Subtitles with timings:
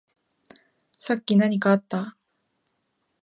[0.97, 2.17] さっき何かあった？